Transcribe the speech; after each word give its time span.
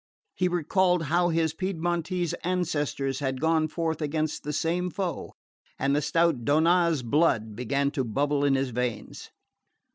He 0.33 0.47
recalled 0.47 1.03
how 1.13 1.29
his 1.29 1.53
Piedmontese 1.53 2.33
ancestors 2.43 3.19
had 3.19 3.39
gone 3.39 3.67
forth 3.67 4.01
against 4.01 4.41
the 4.43 4.51
same 4.51 4.89
foe, 4.89 5.35
and 5.77 5.95
the 5.95 6.01
stout 6.01 6.43
Donnaz 6.43 7.03
blood 7.03 7.55
began 7.55 7.91
to 7.91 8.03
bubble 8.03 8.43
in 8.43 8.55
his 8.55 8.71
veins. 8.71 9.29